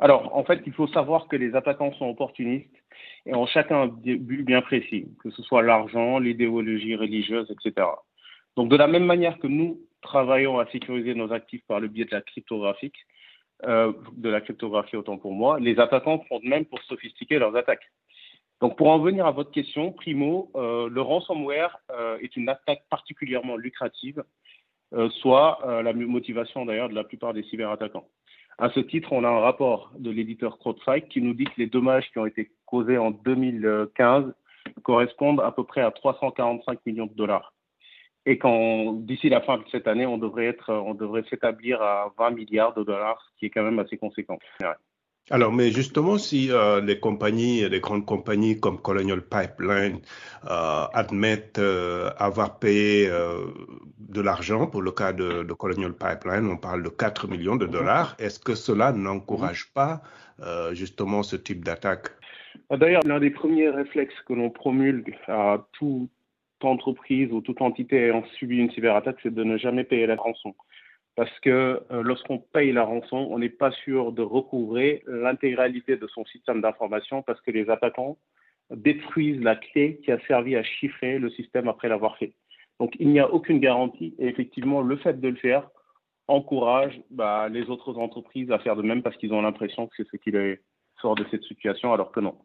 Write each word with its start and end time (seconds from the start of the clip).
Alors, 0.00 0.36
en 0.36 0.44
fait, 0.44 0.60
il 0.66 0.72
faut 0.72 0.86
savoir 0.88 1.28
que 1.28 1.36
les 1.36 1.54
attaquants 1.54 1.92
sont 1.94 2.06
opportunistes 2.06 2.74
et 3.26 3.34
ont 3.34 3.46
chacun 3.46 3.82
un 3.82 3.86
but 3.86 4.44
bien 4.44 4.62
précis, 4.62 5.06
que 5.22 5.30
ce 5.30 5.42
soit 5.42 5.62
l'argent, 5.62 6.18
l'idéologie 6.18 6.96
religieuse, 6.96 7.50
etc. 7.50 7.86
Donc, 8.56 8.68
de 8.68 8.76
la 8.76 8.86
même 8.86 9.04
manière 9.04 9.38
que 9.38 9.46
nous 9.46 9.80
travaillons 10.02 10.58
à 10.58 10.66
sécuriser 10.66 11.14
nos 11.14 11.32
actifs 11.32 11.64
par 11.66 11.80
le 11.80 11.88
biais 11.88 12.04
de 12.04 12.14
la 12.14 12.22
cryptographie, 12.22 12.92
euh, 13.66 13.92
de 14.16 14.30
la 14.30 14.40
cryptographie 14.40 14.96
autant 14.96 15.18
pour 15.18 15.32
moi, 15.32 15.60
les 15.60 15.78
attaquants 15.78 16.24
font 16.28 16.40
de 16.40 16.48
même 16.48 16.64
pour 16.64 16.82
sophistiquer 16.84 17.38
leurs 17.38 17.54
attaques. 17.56 17.90
Donc, 18.60 18.76
pour 18.76 18.90
en 18.90 18.98
venir 18.98 19.26
à 19.26 19.30
votre 19.30 19.50
question, 19.50 19.92
primo, 19.92 20.50
euh, 20.54 20.88
le 20.88 21.00
ransomware 21.00 21.78
euh, 21.90 22.18
est 22.20 22.36
une 22.36 22.48
attaque 22.48 22.82
particulièrement 22.90 23.56
lucrative, 23.56 24.24
soit 25.20 25.60
la 25.84 25.92
motivation 25.92 26.66
d'ailleurs 26.66 26.88
de 26.88 26.96
la 26.96 27.04
plupart 27.04 27.32
des 27.32 27.44
cyberattaquants. 27.44 28.08
À 28.60 28.68
ce 28.68 28.80
titre, 28.80 29.12
on 29.12 29.24
a 29.24 29.28
un 29.28 29.40
rapport 29.40 29.90
de 29.98 30.10
l'éditeur 30.10 30.58
CrowdStrike 30.58 31.08
qui 31.08 31.22
nous 31.22 31.32
dit 31.32 31.44
que 31.44 31.56
les 31.56 31.66
dommages 31.66 32.10
qui 32.12 32.18
ont 32.18 32.26
été 32.26 32.50
causés 32.66 32.98
en 32.98 33.10
2015 33.10 34.34
correspondent 34.82 35.40
à 35.40 35.50
peu 35.50 35.64
près 35.64 35.80
à 35.80 35.90
345 35.90 36.78
millions 36.84 37.06
de 37.06 37.14
dollars. 37.14 37.54
Et 38.26 38.36
quand 38.36 38.92
d'ici 38.92 39.30
la 39.30 39.40
fin 39.40 39.56
de 39.56 39.64
cette 39.72 39.88
année, 39.88 40.04
on 40.04 40.18
devrait 40.18 40.54
devrait 40.94 41.24
s'établir 41.30 41.80
à 41.80 42.12
20 42.18 42.32
milliards 42.32 42.74
de 42.74 42.84
dollars, 42.84 43.26
ce 43.32 43.38
qui 43.38 43.46
est 43.46 43.50
quand 43.50 43.62
même 43.62 43.78
assez 43.78 43.96
conséquent. 43.96 44.38
Alors, 45.32 45.52
mais 45.52 45.70
justement, 45.70 46.18
si 46.18 46.50
euh, 46.50 46.80
les 46.80 46.98
compagnies, 46.98 47.68
les 47.68 47.78
grandes 47.78 48.04
compagnies 48.04 48.58
comme 48.58 48.80
Colonial 48.80 49.22
Pipeline 49.22 50.00
euh, 50.44 50.84
admettent 50.92 51.60
euh, 51.60 52.10
avoir 52.18 52.58
payé 52.58 53.08
de 53.08 54.20
l'argent, 54.20 54.66
pour 54.66 54.82
le 54.82 54.90
cas 54.90 55.12
de, 55.12 55.44
de, 55.44 55.52
Colonial 55.52 55.92
Pipeline, 55.92 56.46
on 56.50 56.56
parle 56.56 56.82
de 56.82 56.88
4 56.88 57.28
millions 57.28 57.54
de 57.54 57.66
dollars, 57.66 58.16
est-ce 58.18 58.40
que 58.40 58.56
cela 58.56 58.90
n'encourage 58.92 59.72
pas 59.72 60.02
justement 60.72 61.22
ce 61.22 61.36
type 61.36 61.64
d'attaque? 61.64 62.08
D'ailleurs, 62.70 63.02
l'un 63.04 63.20
des 63.20 63.30
premiers 63.30 63.68
réflexes 63.68 64.14
que 64.26 64.32
l'on 64.32 64.50
promulgue 64.50 65.14
à 65.28 65.64
toute 65.72 66.10
entreprise 66.62 67.30
ou 67.30 67.40
toute 67.40 67.62
entité 67.62 68.06
ayant 68.06 68.24
subi 68.38 68.58
une 68.58 68.70
cyberattaque, 68.70 69.18
c'est 69.22 69.34
de 69.34 69.44
ne 69.44 69.58
jamais 69.58 69.84
payer 69.84 70.06
la 70.06 70.16
rançon 70.16 70.54
parce 71.20 71.38
que 71.40 71.82
euh, 71.90 72.02
lorsqu'on 72.02 72.38
paye 72.38 72.72
la 72.72 72.82
rançon, 72.82 73.28
on 73.30 73.38
n'est 73.38 73.50
pas 73.50 73.72
sûr 73.72 74.10
de 74.10 74.22
recouvrer 74.22 75.02
l'intégralité 75.06 75.98
de 75.98 76.06
son 76.06 76.24
système 76.24 76.62
d'information 76.62 77.20
parce 77.20 77.38
que 77.42 77.50
les 77.50 77.68
attaquants 77.68 78.16
détruisent 78.74 79.42
la 79.42 79.54
clé 79.54 80.00
qui 80.02 80.12
a 80.12 80.18
servi 80.20 80.56
à 80.56 80.62
chiffrer 80.62 81.18
le 81.18 81.28
système 81.28 81.68
après 81.68 81.90
l'avoir 81.90 82.16
fait. 82.16 82.32
Donc 82.78 82.94
il 82.98 83.10
n'y 83.10 83.20
a 83.20 83.30
aucune 83.30 83.60
garantie 83.60 84.14
et 84.18 84.28
effectivement 84.28 84.80
le 84.80 84.96
fait 84.96 85.20
de 85.20 85.28
le 85.28 85.36
faire 85.36 85.68
encourage 86.26 86.98
bah, 87.10 87.50
les 87.50 87.68
autres 87.68 87.98
entreprises 87.98 88.50
à 88.50 88.58
faire 88.58 88.76
de 88.76 88.82
même 88.82 89.02
parce 89.02 89.18
qu'ils 89.18 89.34
ont 89.34 89.42
l'impression 89.42 89.88
que 89.88 89.92
c'est 89.98 90.08
ce 90.10 90.16
qui 90.16 90.30
les 90.30 90.58
sort 91.02 91.16
de 91.16 91.26
cette 91.30 91.44
situation 91.44 91.92
alors 91.92 92.12
que 92.12 92.20
non. 92.20 92.38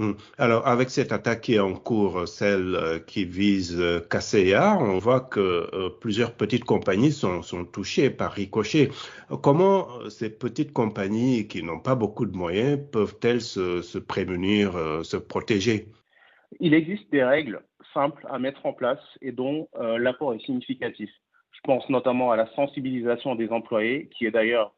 Hmm. 0.00 0.12
Alors, 0.38 0.66
avec 0.66 0.88
cette 0.88 1.12
attaque 1.12 1.42
qui 1.42 1.56
est 1.56 1.60
en 1.60 1.74
cours, 1.74 2.26
celle 2.26 2.74
euh, 2.74 2.98
qui 3.00 3.26
vise 3.26 3.78
euh, 3.78 4.00
Kaseya, 4.00 4.78
on 4.80 4.96
voit 4.96 5.20
que 5.20 5.68
euh, 5.74 5.90
plusieurs 6.00 6.32
petites 6.32 6.64
compagnies 6.64 7.12
sont, 7.12 7.42
touchées 7.66 8.08
par 8.08 8.32
ricochet. 8.32 8.88
Comment 9.42 9.88
ces 10.08 10.30
petites 10.30 10.72
compagnies 10.72 11.46
qui 11.48 11.62
n'ont 11.62 11.80
pas 11.80 11.96
beaucoup 11.96 12.24
de 12.24 12.34
moyens 12.34 12.78
peuvent-elles 12.90 13.42
se, 13.42 13.98
prémunir, 13.98 14.72
se 15.04 15.18
protéger? 15.18 15.88
Il 16.60 16.72
existe 16.72 17.12
des 17.12 17.22
règles 17.22 17.60
simples 17.92 18.26
à 18.30 18.38
mettre 18.38 18.64
en 18.64 18.72
place 18.72 19.00
et 19.20 19.32
dont 19.32 19.68
euh, 19.78 19.98
l'apport 19.98 20.32
est 20.32 20.44
significatif. 20.46 21.10
Je 21.52 21.60
pense 21.62 21.86
notamment 21.90 22.32
à 22.32 22.36
la 22.36 22.46
sensibilisation 22.54 23.34
des 23.34 23.50
employés, 23.50 24.08
qui 24.16 24.24
est 24.24 24.30
d'ailleurs 24.30 24.72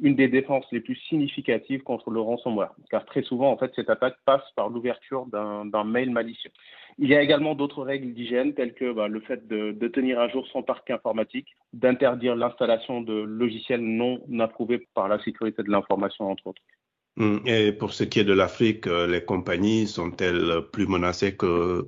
une 0.00 0.16
des 0.16 0.28
défenses 0.28 0.66
les 0.72 0.80
plus 0.80 0.96
significatives 1.08 1.82
contre 1.82 2.10
le 2.10 2.20
ransomware, 2.20 2.74
car 2.90 3.04
très 3.06 3.22
souvent, 3.22 3.50
en 3.50 3.56
fait, 3.56 3.72
cette 3.76 3.90
attaque 3.90 4.16
passe 4.24 4.42
par 4.56 4.68
l'ouverture 4.68 5.26
d'un 5.26 5.84
mail 5.84 6.10
malicieux. 6.10 6.50
Il 6.98 7.08
y 7.08 7.14
a 7.14 7.22
également 7.22 7.54
d'autres 7.54 7.82
règles 7.82 8.12
d'hygiène, 8.12 8.54
telles 8.54 8.74
que 8.74 8.92
bah, 8.92 9.08
le 9.08 9.20
fait 9.20 9.46
de, 9.46 9.88
tenir 9.88 10.20
à 10.20 10.28
jour 10.28 10.46
son 10.48 10.62
parc 10.62 10.90
informatique, 10.90 11.48
d'interdire 11.72 12.36
l'installation 12.36 13.00
de 13.00 13.14
logiciels 13.14 13.82
non 13.82 14.20
approuvés 14.40 14.86
par 14.94 15.08
la 15.08 15.22
sécurité 15.22 15.62
de 15.62 15.70
l'information, 15.70 16.30
entre 16.30 16.48
autres. 16.48 16.62
Hum, 17.16 17.40
et 17.46 17.72
pour 17.72 17.92
ce 17.92 18.02
qui 18.02 18.18
est 18.18 18.24
de 18.24 18.32
l'Afrique, 18.32 18.88
euh, 18.88 19.06
les 19.06 19.24
compagnies 19.24 19.86
sont-elles 19.86 20.62
plus 20.72 20.88
menacées 20.88 21.36
que 21.36 21.86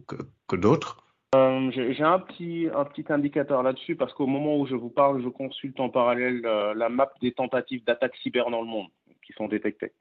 d'autres? 0.52 1.05
Euh, 1.34 1.70
J'ai 1.72 2.02
un 2.02 2.18
petit, 2.18 2.68
un 2.74 2.84
petit 2.84 3.04
indicateur 3.12 3.62
là-dessus 3.62 3.96
parce 3.96 4.12
qu'au 4.14 4.26
moment 4.26 4.58
où 4.58 4.66
je 4.66 4.74
vous 4.74 4.90
parle, 4.90 5.22
je 5.22 5.28
consulte 5.28 5.80
en 5.80 5.88
parallèle 5.88 6.42
euh, 6.44 6.74
la 6.74 6.88
map 6.88 7.12
des 7.20 7.32
tentatives 7.32 7.84
d'attaque 7.84 8.16
cyber 8.22 8.50
dans 8.50 8.60
le 8.60 8.68
monde 8.68 8.88
qui 9.24 9.32
sont 9.32 9.48
détectées. 9.48 9.92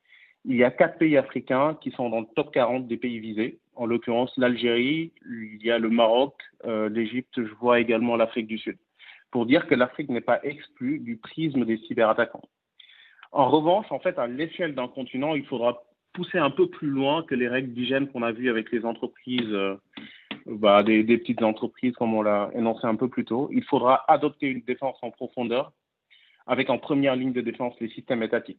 Il 0.46 0.56
y 0.56 0.64
a 0.64 0.70
quatre 0.70 1.00
pays 1.00 1.18
africains 1.18 1.76
qui 1.82 1.90
sont 1.92 2.10
dans 2.10 2.20
le 2.20 2.28
top 2.36 2.54
40 2.54 2.88
des 2.88 2.98
pays 2.98 3.20
visés. 3.20 3.58
En 3.76 3.88
l'occurrence, 3.88 4.32
l'Algérie, 4.38 5.12
il 5.26 5.66
y 5.66 5.72
a 5.72 5.80
le 5.80 5.90
Maroc, 5.90 6.36
euh, 6.66 6.88
l'Égypte, 6.88 7.34
je 7.36 7.54
vois 7.56 7.80
également 7.80 8.16
l'Afrique 8.16 8.48
du 8.48 8.60
Sud. 8.60 8.78
Pour 9.32 9.48
dire 9.48 9.68
que 9.68 9.74
l'Afrique 9.74 10.10
n'est 10.10 10.22
pas 10.22 10.40
exclue 10.44 11.00
du 11.00 11.18
prisme 11.18 11.66
des 11.66 11.78
cyberattaquants. 11.78 12.48
En 13.32 13.50
revanche, 13.50 13.88
en 13.90 14.00
fait, 14.00 14.20
à 14.20 14.28
l'échelle 14.28 14.76
d'un 14.76 14.88
continent, 14.88 15.34
il 15.34 15.46
faudra 15.46 15.84
pousser 16.14 16.38
un 16.38 16.52
peu 16.52 16.70
plus 16.70 16.88
loin 16.88 17.24
que 17.24 17.36
les 17.36 17.48
règles 17.48 17.74
d'hygiène 17.74 18.08
qu'on 18.08 18.22
a 18.22 18.32
vues 18.32 18.50
avec 18.50 18.72
les 18.72 18.86
entreprises 18.86 19.54
bah, 20.46 20.84
des, 20.84 21.04
des, 21.04 21.18
petites 21.18 21.42
entreprises, 21.42 21.94
comme 21.94 22.14
on 22.14 22.22
l'a 22.22 22.52
énoncé 22.56 22.86
un 22.86 22.96
peu 22.96 23.10
plus 23.10 23.26
tôt. 23.26 23.50
Il 23.52 23.64
faudra 23.64 24.04
adopter 24.08 24.48
une 24.48 24.62
défense 24.62 24.98
en 25.02 25.12
profondeur, 25.12 25.72
avec 26.46 26.70
en 26.70 26.78
première 26.78 27.16
ligne 27.16 27.34
de 27.34 27.42
défense 27.42 27.74
les 27.80 27.90
systèmes 27.90 28.24
étatiques. 28.24 28.54